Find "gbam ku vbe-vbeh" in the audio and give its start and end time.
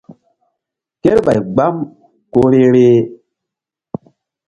1.53-2.97